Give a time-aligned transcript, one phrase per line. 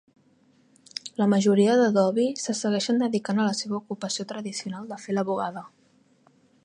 [1.21, 5.27] La majoria de dhobi se segueixen dedicant a la seva ocupació tradicional de fer la
[5.33, 5.65] bugada.